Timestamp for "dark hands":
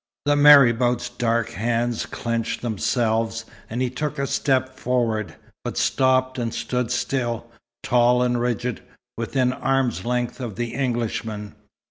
1.09-2.07